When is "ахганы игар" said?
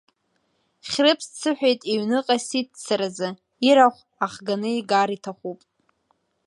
4.25-5.09